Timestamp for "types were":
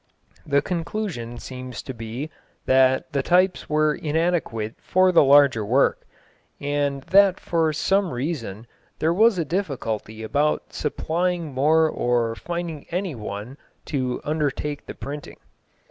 3.21-3.93